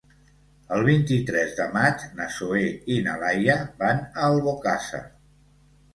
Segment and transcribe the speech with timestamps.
[0.77, 2.63] El vint-i-tres de maig na Zoè
[2.97, 5.07] i na Laia van a Albocàsser.